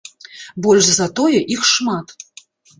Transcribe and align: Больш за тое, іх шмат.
Больш 0.67 0.85
за 0.95 1.07
тое, 1.21 1.39
іх 1.59 1.71
шмат. 1.75 2.19